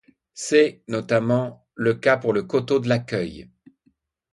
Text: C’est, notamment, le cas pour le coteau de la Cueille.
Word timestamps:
C’est, 0.33 0.81
notamment, 0.87 1.67
le 1.75 1.93
cas 1.93 2.17
pour 2.17 2.33
le 2.33 2.41
coteau 2.41 2.79
de 2.79 2.89
la 2.89 2.97
Cueille. 2.97 3.51